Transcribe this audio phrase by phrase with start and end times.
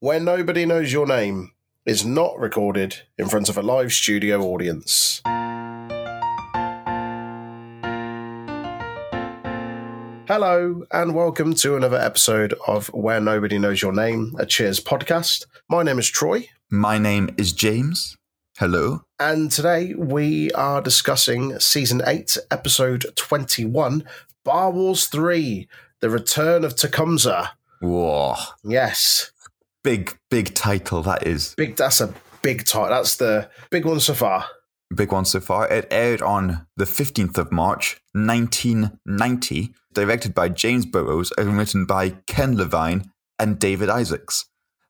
[0.00, 1.52] Where Nobody Knows Your Name
[1.84, 5.20] is not recorded in front of a live studio audience.
[10.28, 15.46] Hello, and welcome to another episode of Where Nobody Knows Your Name, a Cheers podcast.
[15.70, 18.16] My name is Troy, My name is James.
[18.58, 19.04] Hello.
[19.18, 24.04] and today we are discussing Season 8, Episode 21,
[24.44, 25.66] Bar Wars 3,
[26.00, 27.50] The Return of Tecumseh.
[27.80, 28.34] Whoa.
[28.64, 29.30] Yes,
[29.88, 31.54] Big, big title that is.
[31.54, 31.74] big.
[31.76, 32.90] that's a big title.
[32.90, 34.44] That's the big one so far.
[34.94, 35.66] Big one so far.
[35.66, 42.10] It aired on the 15th of March, 1990, directed by James Burrows and written by
[42.26, 44.44] Ken Levine and David Isaacs.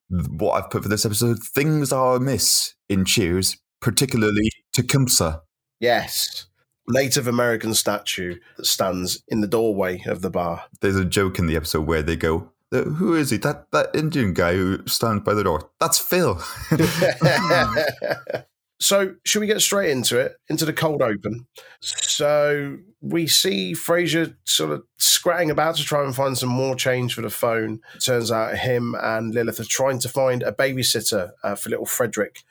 [0.09, 5.42] What I've put for this episode, things are amiss in Cheers, particularly Tecumseh.
[5.78, 6.47] Yes.
[6.89, 10.65] Native American statue that stands in the doorway of the bar.
[10.80, 13.36] There's a joke in the episode where they go, "Uh, who is he?
[13.38, 15.70] That that Indian guy who stands by the door.
[15.80, 16.38] That's Phil.
[18.80, 21.47] so, should we get straight into it, into the cold open?
[21.80, 27.14] So, we see Frasier sort of scratting about to try and find some more change
[27.14, 27.80] for the phone.
[28.00, 32.42] Turns out him and Lilith are trying to find a babysitter uh, for little Frederick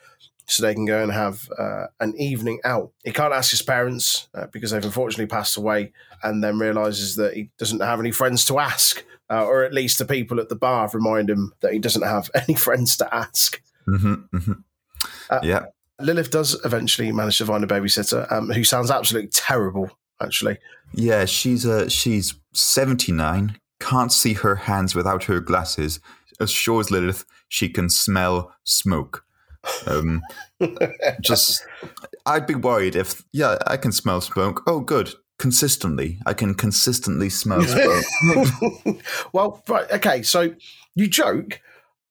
[0.47, 2.91] so they can go and have uh, an evening out.
[3.03, 5.91] He can't ask his parents uh, because they've unfortunately passed away,
[6.23, 9.97] and then realizes that he doesn't have any friends to ask, uh, or at least
[9.97, 13.61] the people at the bar remind him that he doesn't have any friends to ask.
[13.86, 14.53] hmm hmm
[15.30, 15.66] Uh, yeah.
[16.00, 19.89] Lilith does eventually manage to find a babysitter um, who sounds absolutely terrible,
[20.22, 20.58] actually.
[20.94, 23.58] Yeah, she's uh, she's seventy nine.
[23.80, 26.00] Can't see her hands without her glasses.
[26.39, 29.23] Assures Lilith she can smell smoke.
[29.86, 30.22] Um,
[31.22, 31.66] just,
[32.25, 34.64] I'd be worried if yeah, I can smell smoke.
[34.67, 35.14] Oh, good.
[35.39, 39.02] Consistently, I can consistently smell smoke.
[39.33, 40.55] well, right, okay, so
[40.95, 41.61] you joke.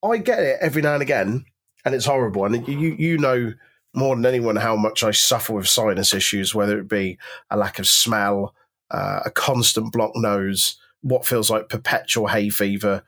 [0.05, 1.45] I get it every now and again,
[1.85, 2.45] and it's horrible.
[2.45, 3.53] And you, you know
[3.95, 7.19] more than anyone how much I suffer with sinus issues, whether it be
[7.51, 8.55] a lack of smell,
[8.91, 13.03] uh, a constant blocked nose, what feels like perpetual hay fever,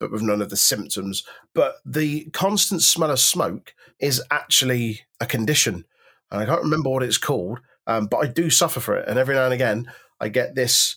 [0.00, 1.24] but with none of the symptoms.
[1.54, 5.84] But the constant smell of smoke is actually a condition.
[6.30, 9.08] And I can't remember what it's called, um, but I do suffer for it.
[9.08, 10.96] And every now and again, I get this.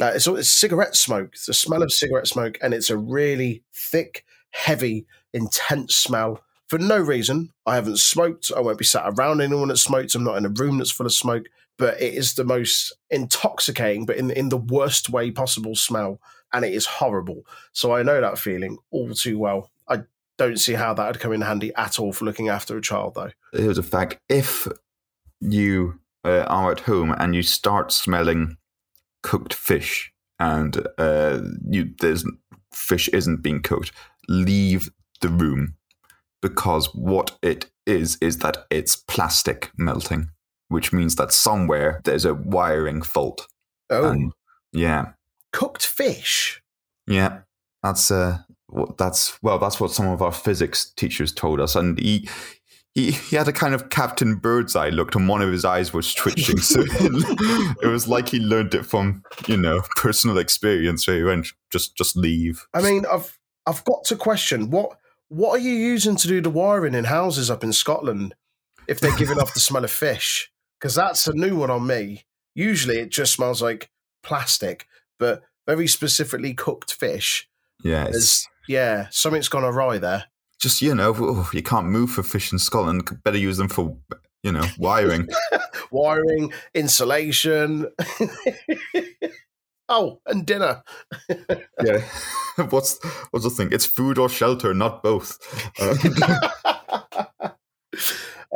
[0.00, 1.30] Uh, it's, it's cigarette smoke.
[1.32, 6.78] It's the smell of cigarette smoke, and it's a really thick, heavy, intense smell for
[6.78, 7.50] no reason.
[7.66, 8.50] I haven't smoked.
[8.56, 10.14] I won't be sat around anyone that smokes.
[10.14, 11.46] I'm not in a room that's full of smoke.
[11.76, 16.20] But it is the most intoxicating, but in in the worst way possible smell,
[16.52, 17.46] and it is horrible.
[17.72, 19.70] So I know that feeling all too well.
[19.88, 20.02] I
[20.36, 23.14] don't see how that would come in handy at all for looking after a child,
[23.14, 23.30] though.
[23.52, 24.68] Here's a fact: if
[25.40, 28.56] you uh, are at home and you start smelling
[29.22, 32.24] cooked fish, and uh, you there's
[32.72, 33.92] fish isn't being cooked,
[34.28, 35.74] leave the room
[36.42, 40.30] because what it is is that it's plastic melting,
[40.68, 43.46] which means that somewhere there's a wiring fault.
[43.90, 44.32] Oh, And
[44.72, 45.12] yeah,
[45.52, 46.62] cooked fish.
[47.06, 47.40] yeah,
[47.82, 48.38] that's uh,
[48.96, 52.28] that's well, that's what some of our physics teachers told us, and he.
[52.94, 56.12] He, he had a kind of Captain Birdseye look, and one of his eyes was
[56.12, 56.58] twitching.
[56.58, 61.04] So it was like he learned it from, you know, personal experience.
[61.04, 62.66] So he went, just, just leave.
[62.74, 66.50] I mean, I've I've got to question what what are you using to do the
[66.50, 68.34] wiring in houses up in Scotland
[68.88, 70.50] if they're giving off the smell of fish?
[70.78, 72.24] Because that's a new one on me.
[72.54, 73.90] Usually, it just smells like
[74.24, 77.48] plastic, but very specifically cooked fish.
[77.84, 80.24] yeah, There's, yeah, something's gone awry there.
[80.60, 83.22] Just you know, oh, you can't move for fish in Scotland.
[83.24, 83.96] Better use them for,
[84.42, 85.28] you know, wiring.
[85.92, 87.86] Wiring, insulation.
[89.88, 90.84] oh, and dinner.
[91.82, 92.04] yeah,
[92.68, 93.00] what's
[93.30, 93.70] what's the thing?
[93.72, 95.36] It's food or shelter, not both.
[95.80, 95.96] Uh,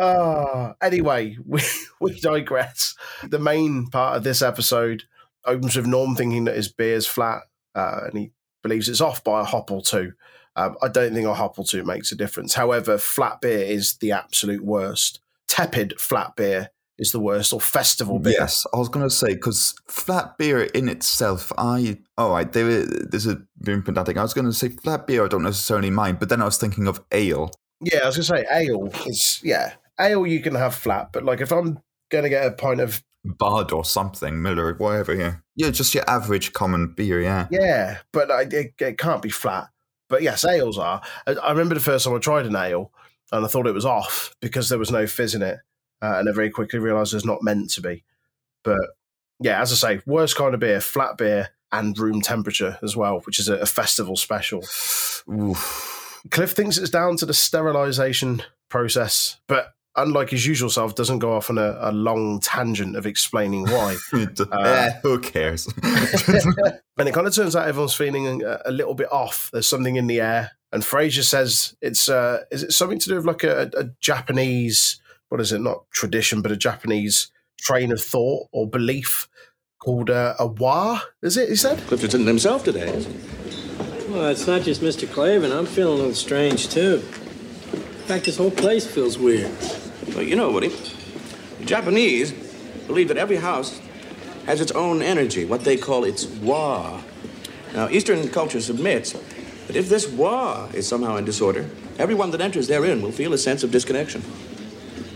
[0.00, 1.62] Ah, anyway, we,
[2.00, 2.96] we digress.
[3.22, 5.04] The main part of this episode
[5.44, 7.42] opens with Norm thinking that his beer's flat
[7.74, 8.32] uh, and he
[8.62, 10.12] believes it's off by a hop or two.
[10.56, 12.54] Um, I don't think a hop or two makes a difference.
[12.54, 15.20] However, flat beer is the absolute worst.
[15.48, 18.34] Tepid flat beer is the worst, or festival beer.
[18.38, 22.86] Yes, I was going to say because flat beer in itself, I all right, there
[22.86, 24.16] there's a being pedantic.
[24.16, 26.58] I was going to say flat beer, I don't necessarily mind, but then I was
[26.58, 27.50] thinking of ale.
[27.80, 31.24] Yeah, I was going to say ale is, yeah, ale you can have flat, but
[31.24, 31.80] like if I'm
[32.10, 35.14] going to get a pint of Bud or something, Miller, whatever.
[35.14, 37.20] Yeah, yeah, just your average common beer.
[37.20, 39.68] Yeah, Yeah, but I, it, it can't be flat.
[40.14, 41.02] But yes, ales are.
[41.26, 42.92] I, I remember the first time I tried an ale
[43.32, 45.58] and I thought it was off because there was no fizz in it.
[46.00, 48.04] Uh, and I very quickly realised it's not meant to be.
[48.62, 48.78] But
[49.40, 53.22] yeah, as I say, worst kind of beer, flat beer and room temperature as well,
[53.24, 54.60] which is a, a festival special.
[55.28, 56.22] Oof.
[56.30, 61.32] Cliff thinks it's down to the sterilization process, but unlike his usual self, doesn't go
[61.32, 63.96] off on a, a long tangent of explaining why.
[64.52, 65.68] uh, who cares?
[65.82, 69.50] and it kind of turns out everyone's feeling a, a, little bit off.
[69.52, 73.16] There's something in the air, and Frasier says it's uh, is it something to do
[73.16, 75.00] with like a, a Japanese
[75.34, 75.60] what is it?
[75.60, 79.28] Not tradition, but a Japanese train of thought or belief
[79.80, 81.00] called uh, a wa.
[81.22, 81.48] Is it?
[81.48, 81.78] He said.
[81.88, 83.04] Clifton himself today.
[84.08, 85.08] Well, it's not just Mr.
[85.08, 85.50] Clavin.
[85.50, 87.02] I'm feeling a little strange too.
[87.72, 89.50] In fact, this whole place feels weird.
[90.08, 92.32] Well, you know, Woody, the Japanese
[92.86, 93.80] believe that every house
[94.46, 97.00] has its own energy, what they call its wa.
[97.72, 99.12] Now, Eastern culture submits
[99.66, 101.68] that if this wa is somehow in disorder,
[101.98, 104.22] everyone that enters therein will feel a sense of disconnection.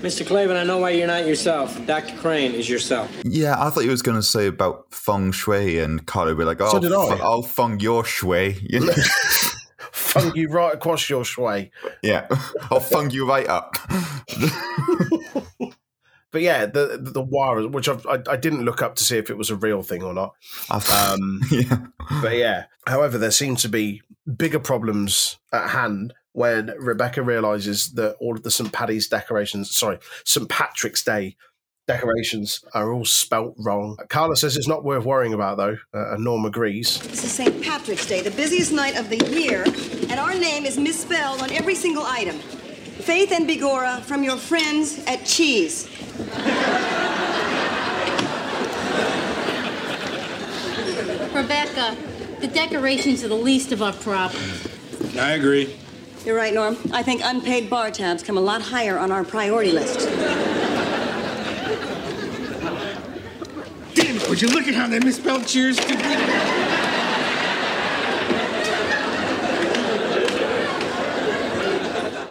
[0.01, 0.25] Mr.
[0.25, 1.85] Clavin, I know why you're not yourself.
[1.85, 2.17] Dr.
[2.19, 3.11] Crane is yourself.
[3.25, 6.45] Yeah, I thought he was going to say about feng shui, and Carter would be
[6.45, 7.15] like, "Oh, so did I.
[7.15, 8.93] F- I'll feng your shui." You know?
[10.21, 11.71] fung you right across your shui.
[12.03, 12.27] Yeah,
[12.71, 13.77] I'll fung you right up.
[16.31, 19.19] but yeah, the the, the wire, which I've, i I, didn't look up to see
[19.19, 20.35] if it was a real thing or not.
[20.71, 21.79] Um, yeah.
[22.23, 24.03] But yeah, however, there seem to be
[24.37, 28.73] bigger problems at hand when Rebecca realizes that all of the St.
[28.73, 30.49] Paddy's decorations, sorry, St.
[30.49, 31.37] Patrick's Day
[31.89, 33.97] decorations are all spelt wrong.
[34.09, 37.01] Carla says it's not worth worrying about, though, uh, and Norm agrees.
[37.01, 37.63] This is St.
[37.65, 39.65] Patrick's Day, the busiest night of the year,
[40.11, 42.39] and our name is misspelled on every single item.
[42.39, 45.89] Faith and Begorra from your friends at Cheese.
[51.35, 51.97] Rebecca,
[52.41, 54.69] the decorations are the least of our problems.
[55.17, 55.75] I agree.
[56.25, 56.77] You're right, Norm.
[56.93, 60.58] I think unpaid bar tabs come a lot higher on our priority list.
[64.39, 65.81] Would you look at how they misspelled cheers?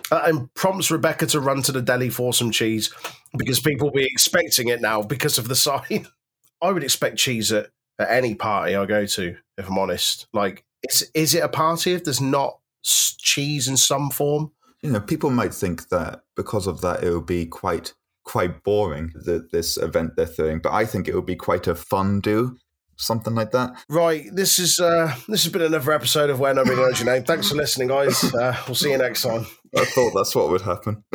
[0.09, 2.93] uh, and prompts Rebecca to run to the deli for some cheese
[3.37, 6.07] because people will be expecting it now because of the sign.
[6.61, 10.27] I would expect cheese at, at any party I go to, if I'm honest.
[10.31, 14.53] Like, is, is it a party if there's not cheese in some form?
[14.81, 17.95] You know, people might think that because of that, it will be quite
[18.27, 21.75] quite boring, the, this event they're throwing, but I think it would be quite a
[21.75, 22.57] fun do.
[22.99, 23.73] Something like that.
[23.89, 24.25] Right.
[24.33, 27.23] This is uh this has been another episode of Where Nobody Knows Your Name.
[27.23, 28.23] Thanks for listening, guys.
[28.33, 29.45] Uh, we'll see you next time.
[29.75, 31.03] I thought that's what would happen.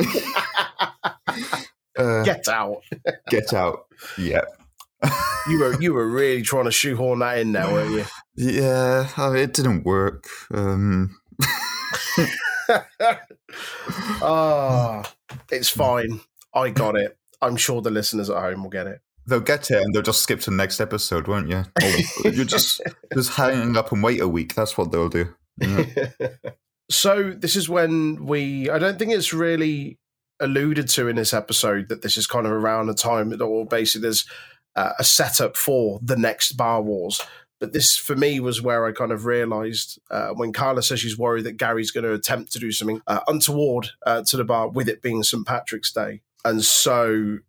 [1.97, 2.83] uh, get out.
[3.29, 3.85] get out.
[4.17, 4.45] Yeah.
[5.49, 8.05] you were you were really trying to shoehorn that in there, weren't you?
[8.35, 10.25] Yeah, I mean, it didn't work.
[10.53, 11.17] Um...
[14.21, 15.03] oh,
[15.51, 16.21] it's fine.
[16.53, 17.17] I got it.
[17.41, 19.01] I'm sure the listeners at home will get it.
[19.25, 21.63] They'll get it and they'll just skip to the next episode, won't you?
[22.23, 22.81] you're just
[23.13, 24.55] just hanging up and wait a week.
[24.55, 25.33] That's what they'll do.
[25.57, 25.85] Yeah.
[26.89, 28.69] so this is when we.
[28.69, 29.97] I don't think it's really
[30.39, 34.01] alluded to in this episode that this is kind of around the time, or basically
[34.01, 34.25] there's
[34.75, 37.21] uh, a setup for the next Bar Wars.
[37.59, 41.17] But this, for me, was where I kind of realized uh, when Carla says she's
[41.17, 44.67] worried that Gary's going to attempt to do something uh, untoward uh, to the bar,
[44.67, 45.47] with it being St.
[45.47, 47.39] Patrick's Day and so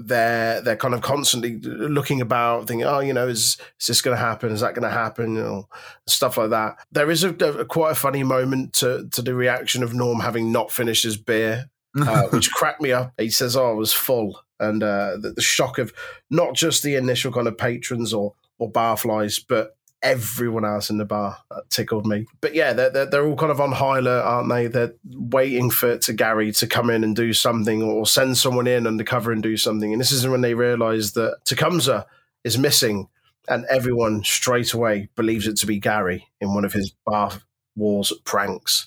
[0.00, 4.16] they're they're kind of constantly looking about, thinking, oh, you know, is is this going
[4.16, 4.50] to happen?
[4.50, 5.34] Is that going to happen?
[5.34, 5.68] You know,
[6.06, 6.78] stuff like that.
[6.90, 10.50] There is a, a, quite a funny moment to to the reaction of Norm having
[10.50, 11.70] not finished his beer,
[12.00, 13.12] uh, which cracked me up.
[13.18, 15.92] He says, "Oh, I was full," and uh, the, the shock of
[16.30, 21.04] not just the initial kind of patrons or or barflies, but everyone else in the
[21.04, 21.38] bar.
[21.50, 22.26] That tickled me.
[22.40, 24.66] But yeah, they're, they're, they're all kind of on high alert, aren't they?
[24.66, 28.86] They're waiting for to Gary to come in and do something or send someone in
[28.86, 29.92] undercover and do something.
[29.92, 32.06] And this is when they realise that Tecumseh
[32.44, 33.08] is missing
[33.48, 37.32] and everyone straight away believes it to be Gary in one of his bar
[37.76, 38.84] wars pranks.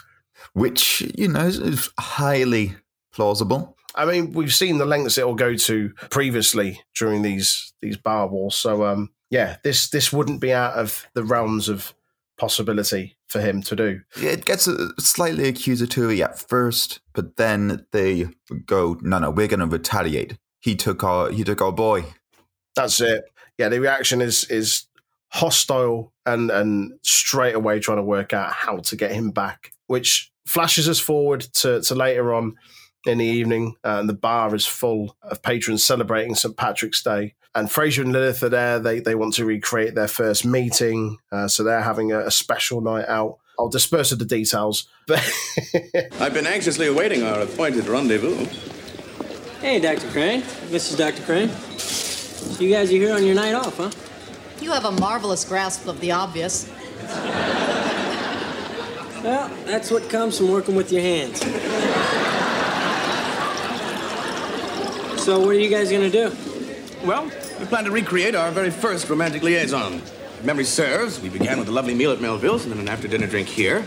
[0.53, 2.75] Which, you know, is highly
[3.11, 3.77] plausible.
[3.95, 8.55] I mean, we've seen the lengths it'll go to previously during these these bar wars.
[8.55, 11.95] So um, yeah, this this wouldn't be out of the realms of
[12.37, 14.01] possibility for him to do.
[14.15, 18.27] It gets a slightly accusatory at first, but then they
[18.67, 20.37] go, "No, no, we're going to retaliate.
[20.59, 22.05] He took our he took our boy."
[22.75, 23.23] That's it.
[23.57, 24.85] Yeah, the reaction is is
[25.29, 30.31] hostile and and straight away trying to work out how to get him back, which
[30.45, 32.55] flashes us forward to, to later on
[33.05, 36.55] in the evening, uh, and the bar is full of patrons celebrating St.
[36.55, 37.35] Patrick's Day.
[37.55, 38.79] And Frasier and Lilith are there.
[38.79, 41.19] They, they want to recreate their first meeting.
[41.31, 43.37] Uh, so they're having a, a, special night out.
[43.59, 44.87] I'll disperse of the details.
[45.05, 45.19] But
[46.19, 48.47] I've been anxiously awaiting our appointed rendezvous.
[49.61, 50.09] Hey, Dr.
[50.09, 50.43] Crane.
[50.69, 51.21] This is Dr.
[51.23, 51.49] Crane.
[51.49, 53.91] So you guys are here on your night off, huh?
[54.59, 56.71] You have a marvelous grasp of the obvious.
[59.23, 61.39] Well, that's what comes from working with your hands.
[65.23, 66.35] So, what are you guys gonna do?
[67.05, 69.93] Well, we plan to recreate our very first romantic liaison.
[69.93, 73.07] If memory serves, we began with a lovely meal at Melville's and then an after
[73.07, 73.85] dinner drink here.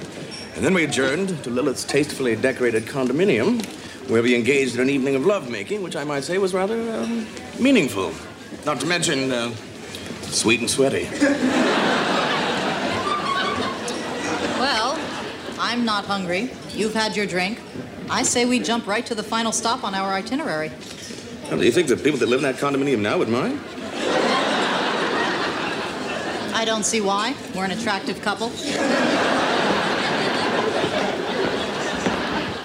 [0.54, 3.62] And then we adjourned to Lilith's tastefully decorated condominium,
[4.08, 7.26] where we engaged in an evening of lovemaking, which I might say was rather um,
[7.60, 8.12] meaningful.
[8.64, 9.50] Not to mention uh,
[10.22, 11.06] sweet and sweaty.
[14.58, 14.98] Well,
[15.58, 16.50] I'm not hungry.
[16.70, 17.60] You've had your drink.
[18.08, 20.72] I say we jump right to the final stop on our itinerary.
[21.48, 23.60] Well, do you think the people that live in that condominium now would mind?
[26.54, 27.34] I don't see why.
[27.54, 28.50] We're an attractive couple.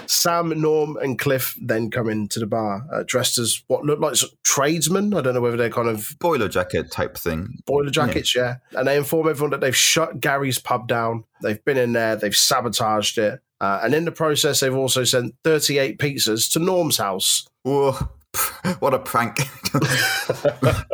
[0.08, 4.16] Sam, Norm, and Cliff then come into the bar uh, dressed as what look like
[4.16, 5.14] sort of tradesmen.
[5.14, 7.58] I don't know whether they're kind of Boiler jacket type thing.
[7.66, 8.58] boiler jackets, yeah.
[8.74, 11.24] And they inform everyone that they've shut Gary's pub down.
[11.42, 13.42] They've been in there, they've sabotaged it.
[13.60, 17.48] Uh, and in the process, they've also sent 38 pizzas to Norm's house.
[17.64, 17.96] Whoa,
[18.80, 19.40] what a prank.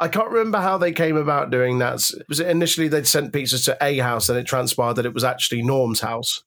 [0.00, 2.10] I can't remember how they came about doing that.
[2.28, 5.24] Was it initially they'd sent pizzas to a house and it transpired that it was
[5.24, 6.44] actually Norm's house?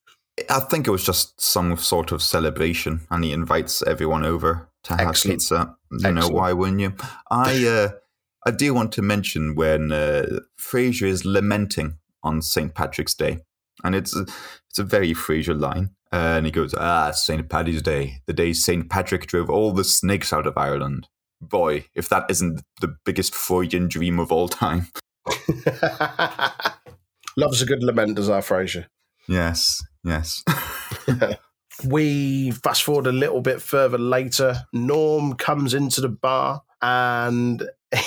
[0.48, 4.96] I think it was just some sort of celebration, and he invites everyone over to
[4.96, 5.40] have Excellent.
[5.40, 5.76] pizza.
[5.90, 6.94] You know why wouldn't you?
[7.30, 7.88] I uh,
[8.46, 12.74] I do want to mention when uh, Frasier is lamenting on St.
[12.74, 13.40] Patrick's Day,
[13.84, 14.22] and it's a,
[14.68, 17.48] it's a very Frasier line, uh, and he goes, "Ah, St.
[17.48, 18.88] Paddy's Day, the day St.
[18.88, 21.08] Patrick drove all the snakes out of Ireland."
[21.40, 24.88] Boy, if that isn't the biggest Freudian dream of all time.
[27.36, 28.86] Loves a good lament, does our Frasier.
[29.28, 30.42] Yes, yes.
[31.84, 34.66] we fast forward a little bit further later.
[34.72, 37.62] Norm comes into the bar and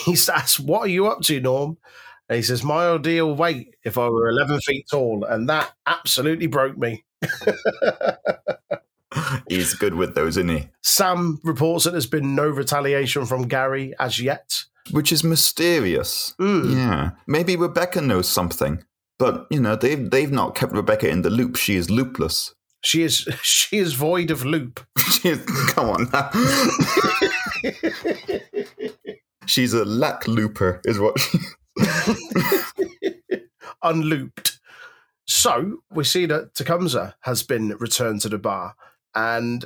[0.06, 1.78] he's asked, What are you up to, Norm?
[2.30, 5.26] And he says, My ideal weight if I were 11 feet tall.
[5.26, 7.04] And that absolutely broke me.
[9.48, 10.70] He's good with those, isn't he?
[10.84, 14.64] Sam reports that there's been no retaliation from Gary as yet.
[14.92, 16.34] which is mysterious.
[16.40, 16.74] Mm.
[16.76, 18.84] Yeah, maybe Rebecca knows something,
[19.18, 21.56] but you know they've they've not kept Rebecca in the loop.
[21.56, 22.52] She is loopless.
[22.84, 24.82] She is she is void of loop.
[25.16, 25.40] She is,
[25.74, 26.08] come on,
[29.48, 31.18] she's a lack looper, is what.
[31.20, 31.38] She,
[33.84, 34.60] unlooped.
[35.26, 38.76] So we see that Tecumseh has been returned to the bar,
[39.16, 39.66] and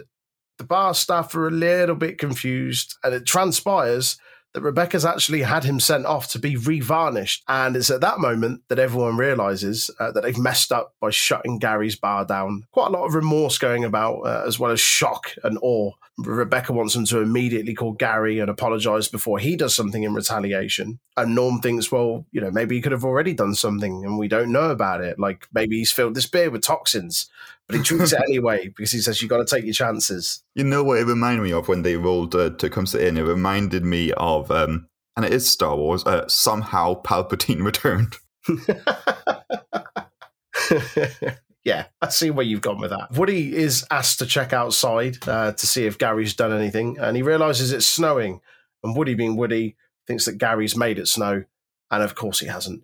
[0.57, 4.17] the bar staff are a little bit confused, and it transpires
[4.53, 7.41] that Rebecca's actually had him sent off to be revarnished.
[7.47, 11.59] And it's at that moment that everyone realizes uh, that they've messed up by shutting
[11.59, 12.65] Gary's bar down.
[12.71, 15.91] Quite a lot of remorse going about, uh, as well as shock and awe.
[16.17, 20.99] Rebecca wants him to immediately call Gary and apologize before he does something in retaliation.
[21.15, 24.27] And Norm thinks, well, you know, maybe he could have already done something and we
[24.27, 25.17] don't know about it.
[25.17, 27.29] Like maybe he's filled this beer with toxins,
[27.69, 30.43] but he drinks it anyway because he says you've got to take your chances.
[30.55, 33.15] you know what it reminded me of when they rolled uh, Tecumseh in?
[33.15, 36.03] It reminded me of, um, and it is Star Wars.
[36.03, 38.15] Uh, somehow Palpatine returned.
[41.63, 43.11] yeah, I see where you've gone with that.
[43.11, 47.21] Woody is asked to check outside uh, to see if Gary's done anything, and he
[47.21, 48.41] realizes it's snowing.
[48.83, 49.75] And Woody, being Woody,
[50.07, 51.43] thinks that Gary's made it snow,
[51.91, 52.83] and of course he hasn't.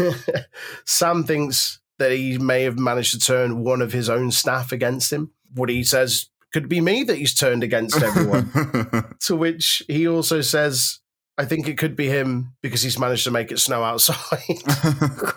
[0.86, 5.12] Sam thinks that he may have managed to turn one of his own staff against
[5.12, 5.32] him.
[5.54, 8.50] Woody says, "Could be me that he's turned against everyone."
[9.20, 11.00] to which he also says,
[11.38, 14.40] "I think it could be him because he's managed to make it snow outside."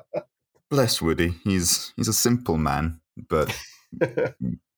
[0.70, 1.34] Bless Woody.
[1.44, 3.56] He's he's a simple man, but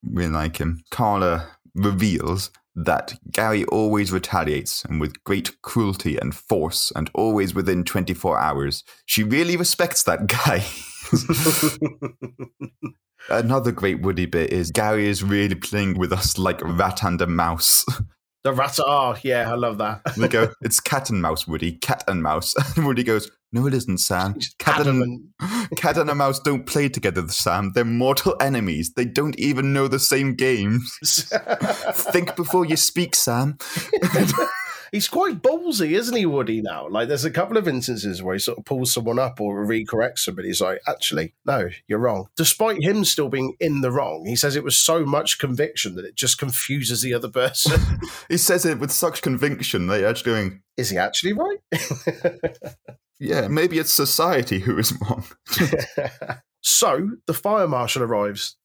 [0.03, 0.85] we like him.
[0.91, 7.85] Carla reveals that Gary always retaliates and with great cruelty and force and always within
[7.85, 8.85] 24 hours.
[9.07, 10.65] She really respects that guy.
[13.29, 17.27] Another great Woody bit is Gary is really playing with us like rat and a
[17.27, 17.85] mouse.
[18.43, 18.79] The rat.
[18.81, 20.01] Oh, yeah, I love that.
[20.17, 22.55] They go, it's cat and mouse, Woody, cat and mouse.
[22.75, 24.35] And Woody goes, no, it isn't, Sam.
[24.59, 25.29] Cat and,
[25.77, 27.73] cat and a mouse don't play together, Sam.
[27.75, 28.95] They're mortal enemies.
[28.97, 30.91] They don't even know the same games.
[31.93, 33.59] Think before you speak, Sam.
[34.93, 36.61] He's quite ballsy, isn't he, Woody?
[36.63, 39.65] Now, like, there's a couple of instances where he sort of pulls someone up or
[39.65, 40.49] recorrects somebody.
[40.49, 42.29] He's like, actually, no, you're wrong.
[42.37, 46.05] Despite him still being in the wrong, he says it was so much conviction that
[46.05, 47.81] it just confuses the other person.
[48.29, 51.59] he says it with such conviction that you're actually going, Is he actually right?
[53.19, 55.25] yeah, maybe it's society who is wrong.
[56.63, 58.57] so the fire marshal arrives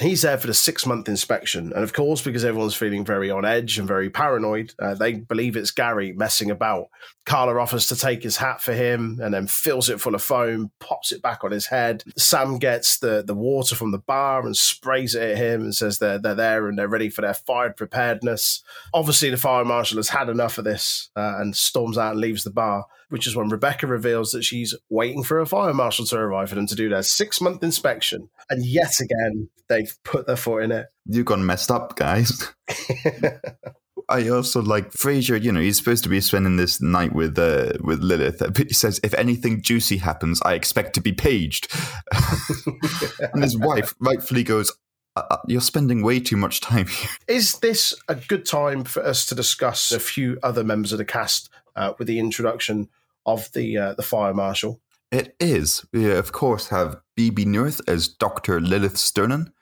[0.00, 1.72] He's there for the six month inspection.
[1.72, 5.56] And of course, because everyone's feeling very on edge and very paranoid, uh, they believe
[5.56, 6.88] it's Gary messing about.
[7.26, 10.70] Carla offers to take his hat for him and then fills it full of foam,
[10.80, 12.02] pops it back on his head.
[12.18, 15.98] Sam gets the, the water from the bar and sprays it at him and says
[15.98, 18.62] they're, they're there and they're ready for their fire preparedness.
[18.92, 22.44] Obviously, the fire marshal has had enough of this uh, and storms out and leaves
[22.44, 26.16] the bar, which is when Rebecca reveals that she's waiting for a fire marshal to
[26.16, 28.28] arrive for them to do their six month inspection.
[28.50, 30.88] And yet again, they've put their foot in it.
[31.06, 32.52] You've gone messed up, guys.
[34.08, 35.40] I also like Frasier.
[35.40, 38.74] You know, he's supposed to be spending this night with uh, with Lilith, but he
[38.74, 41.72] says, "If anything juicy happens, I expect to be paged."
[43.32, 44.72] and his wife rightfully goes,
[45.14, 49.04] uh, uh, "You're spending way too much time here." Is this a good time for
[49.04, 52.88] us to discuss a few other members of the cast uh, with the introduction
[53.26, 54.80] of the uh, the fire marshal?
[55.10, 55.84] It is.
[55.92, 58.60] We, of course, have Bebe Neuwirth as Dr.
[58.60, 59.52] Lilith Sternin,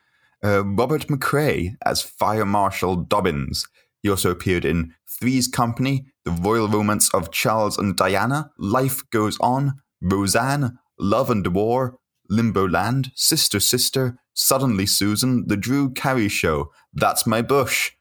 [0.43, 3.67] uh, Robert McCrae as Fire Marshal Dobbins.
[4.03, 9.39] He also appeared in Three's Company, The Royal Romance of Charles and Diana, Life Goes
[9.41, 16.73] On, Roseanne, Love and War, Limbo Land, Sister Sister, Suddenly Susan, The Drew Carey Show,
[16.95, 17.93] That's My Bush.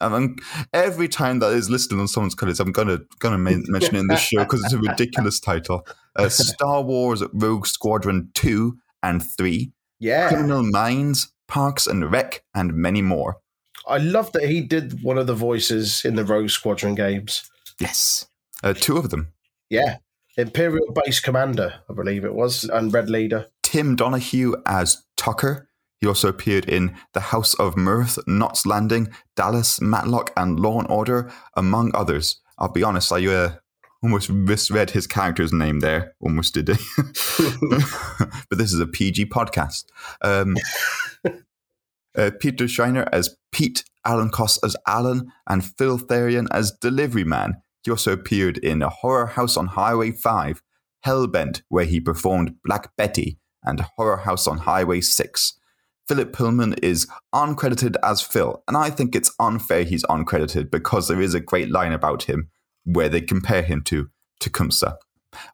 [0.00, 0.36] And I'm,
[0.72, 4.20] every time that is listed on someone's credits, I'm gonna gonna mention it in this
[4.20, 5.86] show because it's a ridiculous title.
[6.16, 10.28] Uh, Star Wars Rogue Squadron two and three, Yeah.
[10.28, 13.38] Criminal Minds, Parks and Rec, and many more.
[13.86, 17.48] I love that he did one of the voices in the Rogue Squadron games.
[17.80, 18.26] Yes,
[18.62, 19.32] uh, two of them.
[19.68, 19.98] Yeah.
[20.36, 23.46] Imperial Base Commander, I believe it was, and Red Leader.
[23.62, 25.68] Tim Donahue as Tucker.
[26.00, 30.90] He also appeared in The House of Mirth, Knots Landing, Dallas, Matlock, and Law and
[30.90, 32.40] Order, among others.
[32.58, 33.52] I'll be honest, I uh,
[34.02, 36.14] almost misread his character's name there.
[36.20, 36.66] Almost did.
[36.96, 39.84] but this is a PG podcast.
[40.22, 40.56] Um,
[42.16, 47.60] uh, Peter Schreiner as Pete, Alan Koss as Alan, and Phil Therian as Delivery Man.
[47.82, 50.62] He also appeared in A Horror House on Highway 5,
[51.04, 55.59] Hellbent, where he performed Black Betty, and Horror House on Highway 6.
[56.10, 61.20] Philip Perlman is uncredited as Phil, and I think it's unfair he's uncredited because there
[61.20, 62.50] is a great line about him
[62.82, 64.96] where they compare him to Tecumseh.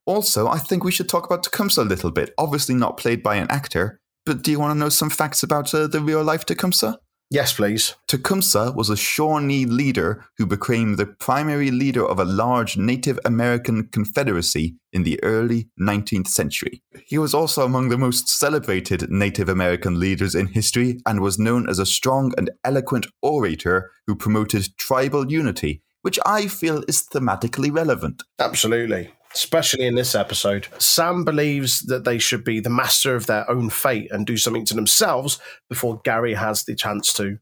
[0.06, 2.32] Also, I think we should talk about Tecumseh a little bit.
[2.38, 5.74] Obviously, not played by an actor, but do you want to know some facts about
[5.74, 6.98] uh, the real life Tecumseh?
[7.28, 7.96] Yes, please.
[8.06, 13.88] Tecumseh was a Shawnee leader who became the primary leader of a large Native American
[13.88, 16.82] confederacy in the early 19th century.
[17.04, 21.68] He was also among the most celebrated Native American leaders in history and was known
[21.68, 27.74] as a strong and eloquent orator who promoted tribal unity, which I feel is thematically
[27.74, 28.22] relevant.
[28.38, 29.10] Absolutely.
[29.36, 30.66] Especially in this episode.
[30.78, 34.64] Sam believes that they should be the master of their own fate and do something
[34.64, 37.38] to themselves before Gary has the chance to.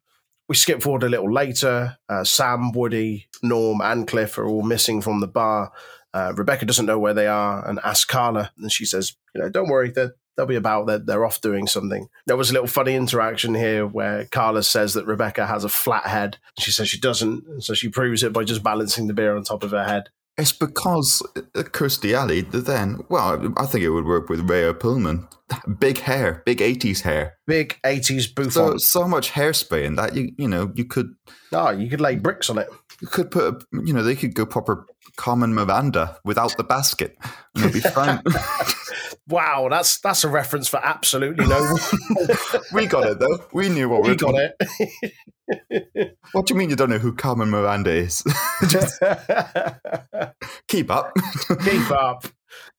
[0.48, 1.96] We skip forward a little later.
[2.08, 5.70] Uh, Sam, Woody, Norm, and Cliff are all missing from the bar.
[6.12, 9.48] Uh, Rebecca doesn't know where they are and asks Carla, and she says, "You know,
[9.48, 10.88] don't worry, they're, they'll be about.
[10.88, 14.94] They're, they're off doing something." There was a little funny interaction here where Carla says
[14.94, 16.38] that Rebecca has a flat head.
[16.58, 19.62] She says she doesn't, so she proves it by just balancing the beer on top
[19.62, 20.08] of her head.
[20.36, 25.28] It's because uh, Kirstie Alley, then, well, I think it would work with Rhea Perlman.
[25.78, 27.34] Big hair, big 80s hair.
[27.46, 31.14] Big 80s So, so much hairspray in that, you you know, you could
[31.52, 32.68] oh, you could lay bricks on it.
[33.00, 37.16] You could put, a, you know, they could go proper Carmen Miranda without the basket.
[37.54, 38.22] And it'd be fine.
[39.26, 42.28] Wow, that's that's a reference for absolutely no one.
[42.74, 43.42] we got it, though.
[43.54, 44.50] We knew what we we got doing.
[45.70, 46.18] it.
[46.32, 48.22] What do you mean you don't know who Carmen Miranda is?
[48.68, 49.02] Just
[50.68, 51.12] keep up.
[51.64, 52.26] Keep up.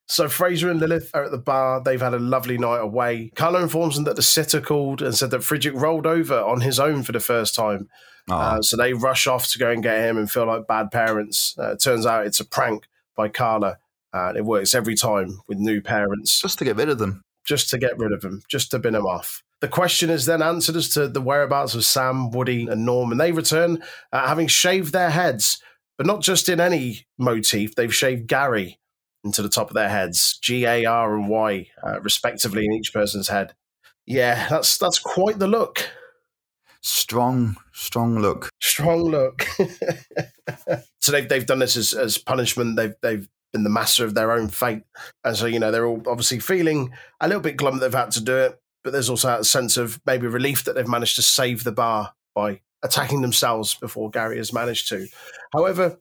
[0.08, 1.82] So Frasier and Lilith are at the bar.
[1.82, 3.32] They've had a lovely night away.
[3.36, 6.80] Carla informs them that the sitter called and said that Frederick rolled over on his
[6.80, 7.90] own for the first time.
[8.30, 11.56] Uh, so they rush off to go and get him and feel like bad parents.
[11.58, 13.78] Uh, turns out it's a prank by Carla.
[14.14, 17.22] Uh, it works every time with new parents just to get rid of them.
[17.46, 18.42] just to get rid of them.
[18.48, 19.44] just to bin them off.
[19.62, 23.20] The question is then answered as to the whereabouts of Sam, Woody, and Norm, and
[23.22, 25.62] they return uh, having shaved their heads,
[25.98, 27.76] but not just in any motif.
[27.76, 28.80] They've shaved Gary
[29.24, 32.94] into the top of their heads, G A R and Y, uh, respectively, in each
[32.94, 33.54] person's head.
[34.06, 35.90] Yeah, that's that's quite the look.
[36.88, 38.50] Strong, strong look.
[38.62, 39.42] Strong look.
[41.02, 42.76] so they've they've done this as, as punishment.
[42.76, 44.84] They've they've been the master of their own fate,
[45.24, 48.12] and so you know they're all obviously feeling a little bit glum that they've had
[48.12, 48.62] to do it.
[48.84, 52.14] But there's also a sense of maybe relief that they've managed to save the bar
[52.36, 55.08] by attacking themselves before Gary has managed to.
[55.54, 55.98] However,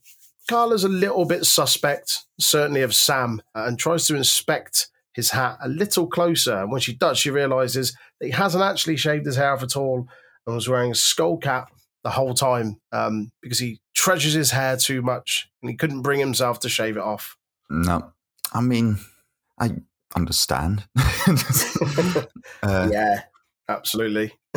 [0.51, 5.68] Carla's a little bit suspect, certainly of Sam, and tries to inspect his hat a
[5.68, 6.59] little closer.
[6.59, 9.79] And when she does, she realizes that he hasn't actually shaved his hair off at
[9.79, 10.09] all
[10.46, 11.70] and was wearing a skull cap
[12.02, 16.20] the whole time um, because he treasures his hair too much and he couldn't bring
[16.20, 17.37] himself to shave it off.
[17.70, 18.12] No,
[18.52, 18.98] I mean,
[19.59, 19.70] I
[20.14, 20.87] understand.
[22.62, 23.22] uh, yeah,
[23.68, 24.33] absolutely.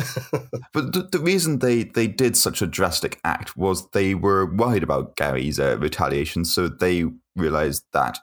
[0.72, 4.82] but the, the, reason they, they did such a drastic act was they were worried
[4.82, 8.20] about Gary's uh, retaliation, so they realized that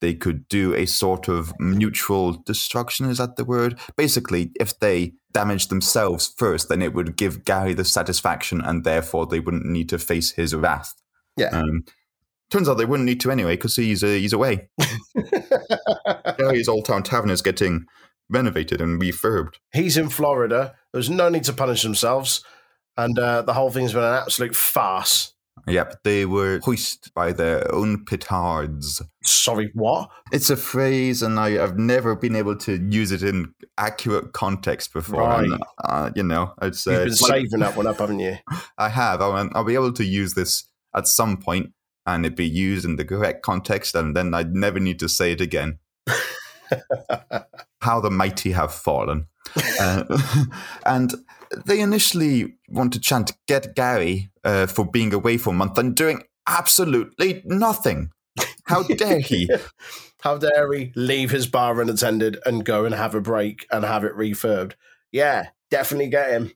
[0.00, 3.10] they could do a sort of mutual destruction.
[3.10, 3.78] Is that the word?
[3.96, 9.26] Basically, if they damaged themselves first, then it would give Gary the satisfaction, and therefore
[9.26, 10.94] they wouldn't need to face his wrath.
[11.36, 11.48] Yeah.
[11.48, 11.84] Um,
[12.50, 14.68] turns out they wouldn't need to anyway because he's uh, he's away.
[16.38, 17.86] Gary's Old Town Tavern is getting
[18.30, 19.54] renovated and refurbed.
[19.72, 20.74] He's in Florida.
[20.92, 22.44] There's no need to punish themselves,
[22.96, 25.34] and uh, the whole thing's been an absolute farce.
[25.66, 29.02] Yep, they were hoisted by their own petards.
[29.24, 30.10] Sorry, what?
[30.32, 34.92] It's a phrase, and I, have never been able to use it in accurate context
[34.92, 35.20] before.
[35.20, 35.44] Right.
[35.44, 38.20] And, uh, you know, it's, uh, You've been it's like- saving that one up, haven't
[38.20, 38.36] you?
[38.78, 39.20] I have.
[39.20, 41.72] I'll, I'll be able to use this at some point,
[42.06, 45.32] and it be used in the correct context, and then I'd never need to say
[45.32, 45.78] it again.
[47.80, 49.26] How the mighty have fallen.
[49.80, 50.04] Uh,
[50.86, 51.14] and
[51.66, 55.94] they initially want to chant "Get Gary" uh, for being away for a month and
[55.94, 58.10] doing absolutely nothing.
[58.64, 59.50] How dare he?
[60.20, 64.04] How dare he leave his bar unattended and go and have a break and have
[64.04, 64.72] it refurbed?
[65.12, 66.52] Yeah, definitely get him.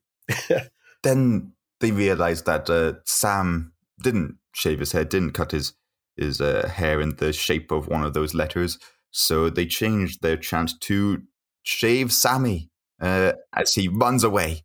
[1.05, 3.73] then they realized that uh, Sam
[4.03, 5.75] didn't shave his head, didn't cut his
[6.17, 8.79] his uh, hair in the shape of one of those letters.
[9.13, 11.23] So they changed their chant to
[11.63, 12.71] "Shave Sammy"
[13.01, 14.65] uh, as he runs away.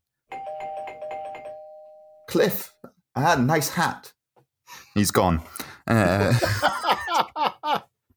[2.27, 2.73] Cliff,
[3.15, 4.13] I had a nice hat.
[4.93, 5.41] He's gone.
[5.85, 6.33] Uh,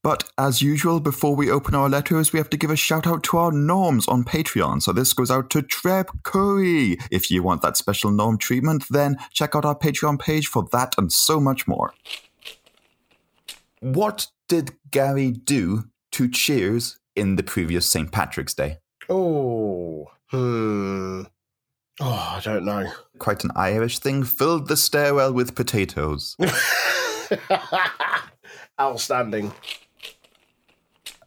[0.03, 3.23] But as usual, before we open our letters, we have to give a shout out
[3.25, 4.81] to our norms on Patreon.
[4.81, 6.97] So this goes out to Treb Curry.
[7.11, 10.95] If you want that special norm treatment, then check out our Patreon page for that
[10.97, 11.93] and so much more.
[13.81, 18.11] What did Gary do to Cheers in the previous St.
[18.11, 18.79] Patrick's Day?
[19.09, 21.23] oh, hmm.
[22.03, 22.91] Oh, I don't know.
[23.19, 24.25] Quite an Irish thing.
[24.25, 26.35] Filled the stairwell with potatoes.
[28.81, 29.53] Outstanding.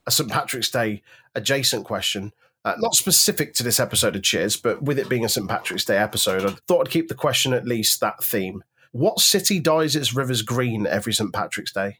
[0.07, 0.31] A St.
[0.31, 1.03] Patrick's Day
[1.35, 2.33] adjacent question.
[2.65, 5.47] Uh, not specific to this episode of Cheers, but with it being a St.
[5.47, 8.63] Patrick's Day episode, I thought I'd keep the question at least that theme.
[8.93, 11.31] What city dyes its rivers green every St.
[11.33, 11.99] Patrick's Day?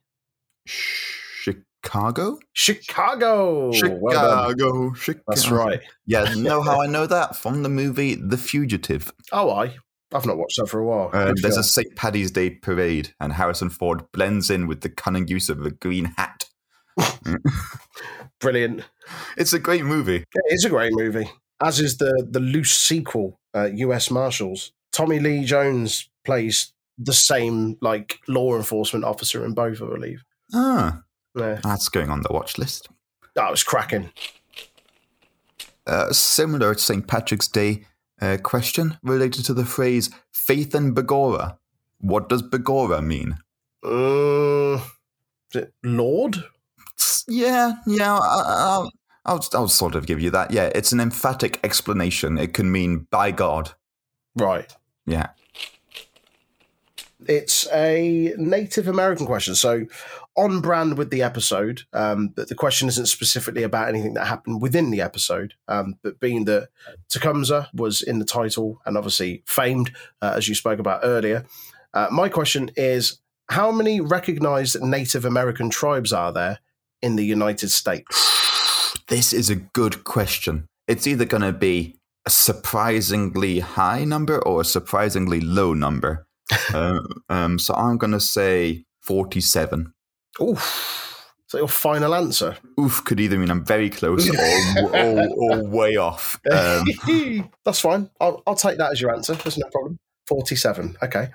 [1.84, 2.40] Chicago?
[2.54, 3.72] Chicago.
[3.72, 4.94] Chicago.
[4.94, 5.24] Chicago.
[5.28, 5.82] That's right.
[6.06, 7.36] Yeah, know how I know that?
[7.36, 9.12] From the movie The Fugitive.
[9.32, 9.76] Oh, I.
[10.14, 11.10] I've not watched that for a while.
[11.12, 11.96] Uh, there's a St.
[11.96, 16.14] Paddy's Day parade, and Harrison Ford blends in with the cunning use of a green
[16.18, 16.46] hat.
[18.40, 18.84] brilliant.
[19.38, 20.18] It's a great movie.
[20.18, 21.30] It is a great movie,
[21.62, 24.12] as is the the loose sequel, uh, U.S.
[24.12, 24.72] Marshals.
[24.92, 30.24] Tommy Lee Jones plays the same like law enforcement officer in both, I believe.
[30.54, 31.02] Ah,
[31.36, 32.90] Yeah, that's going on the watch list.
[33.36, 34.12] that was cracking.
[35.86, 37.08] Uh, similar to St.
[37.08, 37.86] Patrick's Day
[38.22, 41.58] uh, question related to the phrase faith in begorra.
[42.00, 43.38] What does begorra mean?
[43.84, 44.82] Uh,
[45.52, 46.44] is it Lord?
[47.28, 48.92] Yeah, yeah, I- I'll,
[49.26, 50.52] I'll, I'll sort of give you that.
[50.52, 52.38] Yeah, it's an emphatic explanation.
[52.38, 53.72] It can mean by God.
[54.36, 54.74] Right.
[55.06, 55.28] Yeah.
[57.26, 59.86] It's a Native American question, so
[60.36, 61.84] on brand with the episode.
[61.94, 65.54] Um, but the question isn't specifically about anything that happened within the episode.
[65.68, 66.70] Um, but being that
[67.10, 69.92] Tecumseh was in the title and obviously famed,
[70.22, 71.46] uh, as you spoke about earlier,
[71.94, 73.20] uh, my question is:
[73.50, 76.60] How many recognized Native American tribes are there
[77.02, 78.96] in the United States?
[79.08, 80.68] This is a good question.
[80.88, 86.26] It's either going to be a surprisingly high number or a surprisingly low number.
[86.74, 89.94] uh, um, so I'm going to say 47.
[90.42, 91.32] Oof.
[91.48, 92.58] So your final answer?
[92.80, 96.40] Oof could either mean I'm very close or, or, or way off.
[96.52, 96.84] Um,
[97.66, 98.10] That's fine.
[98.20, 99.36] I'll, I'll take that as your answer.
[99.36, 100.00] There's no problem.
[100.28, 100.98] 47.
[101.04, 101.30] Okay.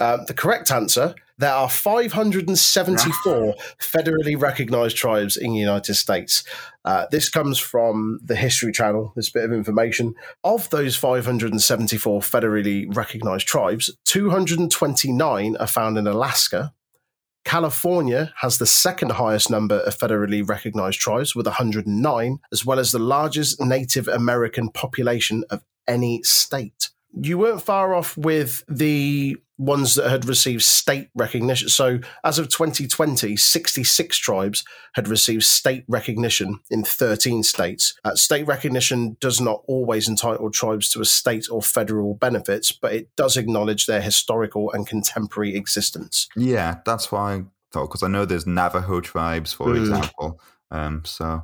[0.00, 6.42] Um, the correct answer there are 574 federally recognized tribes in the United States.
[6.84, 10.14] Uh, this comes from the History Channel, this bit of information.
[10.42, 16.72] Of those 574 federally recognized tribes, 229 are found in Alaska.
[17.48, 22.92] California has the second highest number of federally recognized tribes with 109, as well as
[22.92, 26.90] the largest Native American population of any state.
[27.18, 31.68] You weren't far off with the ones that had received state recognition.
[31.68, 37.94] So, as of 2020, 66 tribes had received state recognition in 13 states.
[38.04, 42.92] Uh, state recognition does not always entitle tribes to a state or federal benefits, but
[42.92, 46.28] it does acknowledge their historical and contemporary existence.
[46.36, 49.80] Yeah, that's why I thought because I know there's Navajo tribes, for Mm.
[49.80, 50.40] example.
[50.70, 51.42] Um, so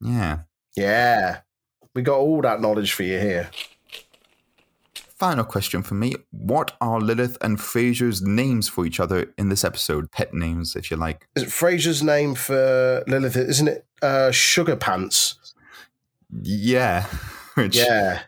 [0.00, 0.40] yeah.
[0.76, 1.38] Yeah,
[1.94, 3.48] we got all that knowledge for you here.
[5.14, 9.64] Final question for me: What are Lilith and Frasier's names for each other in this
[9.64, 10.10] episode?
[10.10, 11.28] Pet names, if you like.
[11.36, 13.36] Is it Frasier's name for Lilith?
[13.36, 15.54] Isn't it uh, Sugar Pants?
[16.42, 17.04] Yeah,
[17.54, 18.22] which Yeah,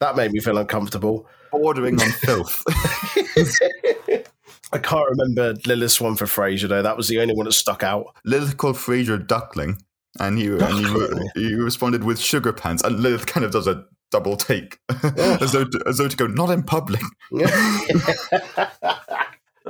[0.00, 1.28] that made me feel uncomfortable.
[1.52, 2.64] bordering on filth.
[4.72, 6.82] I can't remember Lilith's one for Frasier though.
[6.82, 8.16] That was the only one that stuck out.
[8.24, 9.80] Lilith called Frasier Duckling,
[10.18, 13.84] and he and he, he responded with sugar pants, and Lilith kind of does a
[14.12, 17.00] double take, as though to, as though to go not in public.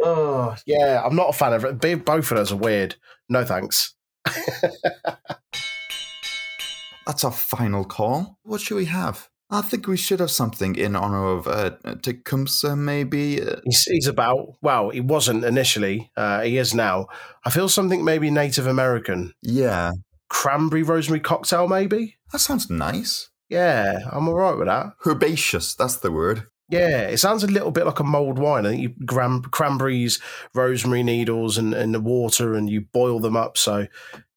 [0.02, 1.80] oh yeah, I'm not a fan of it.
[2.04, 2.96] Both of those are weird.
[3.28, 3.94] No thanks.
[7.06, 8.38] That's our final call.
[8.44, 9.28] What should we have?
[9.50, 13.42] I think we should have something in honor of uh, Tecumseh, maybe.
[13.42, 16.10] Uh, He's, he's about well, he wasn't initially.
[16.16, 17.08] Uh, he is now.
[17.44, 19.34] I feel something maybe Native American.
[19.42, 19.92] yeah,
[20.30, 22.16] Cranberry rosemary cocktail, maybe.
[22.32, 23.28] that sounds nice.
[23.52, 24.94] Yeah, I'm all right with that.
[25.06, 26.46] Herbaceous, that's the word.
[26.70, 28.64] Yeah, it sounds a little bit like a mulled wine.
[28.64, 30.20] I think you gram- cranberries,
[30.54, 33.58] rosemary needles, and, and the water, and you boil them up.
[33.58, 33.88] So,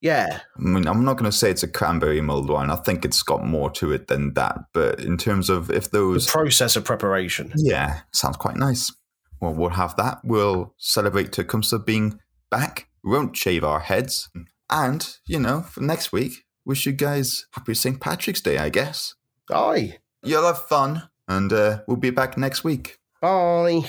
[0.02, 2.70] yeah, I mean, I'm not going to say it's a cranberry mulled wine.
[2.70, 4.58] I think it's got more to it than that.
[4.74, 7.54] But in terms of if the those, process of preparation.
[7.56, 8.92] yeah, sounds quite nice.
[9.40, 10.20] Well, we'll have that.
[10.26, 12.20] We'll celebrate Tecumseh being
[12.52, 12.90] back.
[13.02, 14.30] We won't shave our heads.
[14.70, 18.00] And, you know, for next week, wish you guys happy St.
[18.00, 19.16] Patrick's Day, I guess.
[19.52, 23.00] Aye, You'll have fun, and uh, we'll be back next week.
[23.22, 23.84] bye.